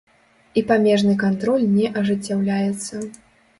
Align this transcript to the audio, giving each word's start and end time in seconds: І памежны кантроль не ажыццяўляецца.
І 0.61 0.63
памежны 0.71 1.13
кантроль 1.25 1.69
не 1.77 1.93
ажыццяўляецца. 2.03 3.07